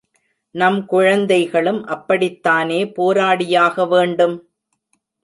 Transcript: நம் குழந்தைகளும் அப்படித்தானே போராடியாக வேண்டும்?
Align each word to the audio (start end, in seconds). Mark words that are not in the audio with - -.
நம் 0.55 0.85
குழந்தைகளும் 0.85 1.85
அப்படித்தானே 1.85 2.79
போராடியாக 2.91 3.85
வேண்டும்? 3.85 4.35